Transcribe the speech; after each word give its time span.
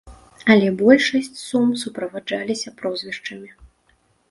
Але 0.53 0.69
большасць 0.79 1.41
сум 1.49 1.69
суправаджаліся 1.83 2.75
прозвішчамі. 2.83 3.49